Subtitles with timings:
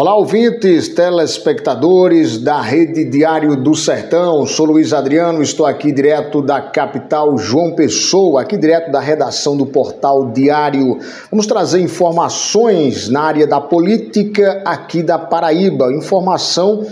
[0.00, 4.46] Olá, ouvintes, telespectadores da Rede Diário do Sertão.
[4.46, 9.66] Sou Luiz Adriano, estou aqui direto da capital João Pessoa, aqui direto da redação do
[9.66, 10.98] portal Diário.
[11.30, 16.86] Vamos trazer informações na área da política aqui da Paraíba, informação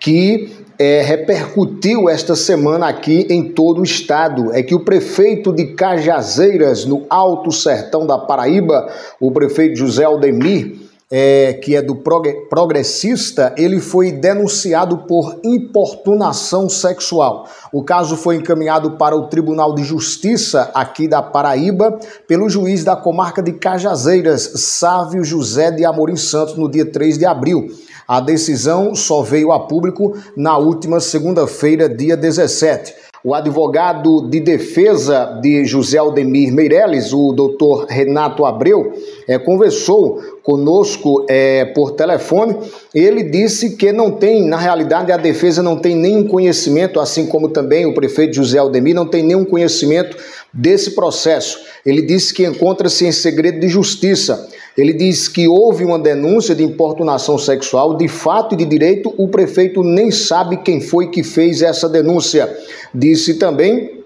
[0.00, 5.66] que é, repercutiu esta semana aqui em todo o estado é que o prefeito de
[5.66, 8.88] Cajazeiras, no Alto Sertão da Paraíba,
[9.20, 10.83] o prefeito José Aldemir,
[11.16, 12.02] é, que é do
[12.50, 17.46] progressista, ele foi denunciado por importunação sexual.
[17.72, 22.96] O caso foi encaminhado para o Tribunal de Justiça aqui da Paraíba pelo juiz da
[22.96, 27.68] comarca de Cajazeiras, Sávio José de Amorim Santos, no dia 3 de abril.
[28.08, 32.92] A decisão só veio a público na última segunda-feira, dia 17.
[33.26, 38.92] O advogado de defesa de José Aldemir Meirelles, o doutor Renato Abreu,
[39.26, 42.54] é, conversou conosco é, por telefone.
[42.94, 47.48] Ele disse que não tem, na realidade, a defesa não tem nenhum conhecimento, assim como
[47.48, 50.18] também o prefeito José Aldemir não tem nenhum conhecimento
[50.52, 51.60] desse processo.
[51.86, 54.50] Ele disse que encontra-se em segredo de justiça.
[54.76, 59.28] Ele diz que houve uma denúncia de importunação sexual, de fato e de direito, o
[59.28, 62.52] prefeito nem sabe quem foi que fez essa denúncia.
[62.92, 64.02] Disse também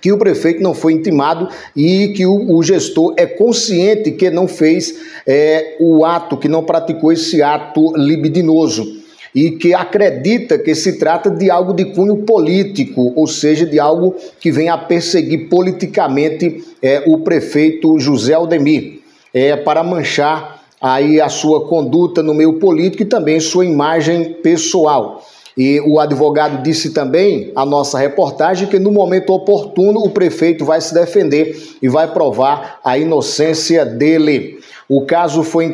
[0.00, 4.46] que o prefeito não foi intimado e que o, o gestor é consciente que não
[4.46, 4.94] fez
[5.26, 9.02] é, o ato, que não praticou esse ato libidinoso
[9.34, 14.14] e que acredita que se trata de algo de cunho político, ou seja, de algo
[14.38, 19.01] que vem a perseguir politicamente é, o prefeito José Aldemir
[19.32, 25.22] é, para manchar aí a sua conduta no meio político e também sua imagem pessoal.
[25.56, 30.80] E o advogado disse também à nossa reportagem que no momento oportuno o prefeito vai
[30.80, 34.58] se defender e vai provar a inocência dele.
[34.88, 35.72] O caso foi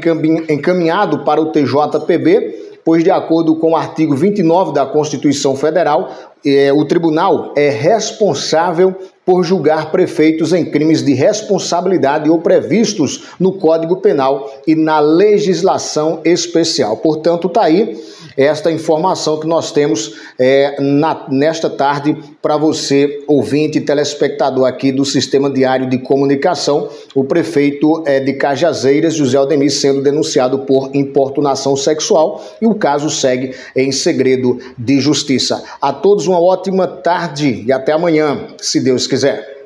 [0.48, 6.10] encaminhado para o TJPB, pois, de acordo com o artigo 29 da Constituição Federal,
[6.44, 8.94] é, o tribunal é responsável
[9.28, 16.22] por julgar prefeitos em crimes de responsabilidade ou previstos no Código Penal e na legislação
[16.24, 16.96] especial.
[16.96, 17.94] Portanto, está aí
[18.38, 24.92] esta informação que nós temos é, na, nesta tarde para você, ouvinte e telespectador aqui
[24.92, 30.94] do Sistema Diário de Comunicação, o prefeito é, de Cajazeiras, José Aldemir, sendo denunciado por
[30.94, 35.64] importunação sexual e o caso segue em segredo de justiça.
[35.82, 39.57] A todos uma ótima tarde e até amanhã, se Deus quiser.